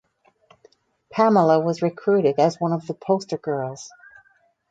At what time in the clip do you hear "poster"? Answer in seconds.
2.95-3.37